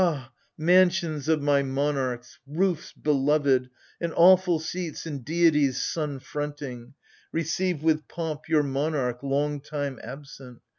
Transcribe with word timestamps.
Ha, 0.01 0.31
mansions 0.57 1.27
of 1.29 1.43
my 1.43 1.61
monarchs, 1.61 2.39
roofs 2.47 2.91
beloved, 2.91 3.69
And 4.01 4.11
awful 4.15 4.57
seats, 4.57 5.05
and 5.05 5.23
deities 5.23 5.79
sun 5.79 6.17
fronting— 6.17 6.95
Receive 7.31 7.83
with 7.83 8.07
pomp 8.07 8.49
your 8.49 8.63
monarch, 8.63 9.21
long 9.21 9.59
time 9.61 9.99
absent 10.01 10.61